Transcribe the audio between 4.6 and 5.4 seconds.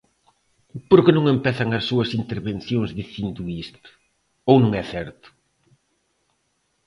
non é certo?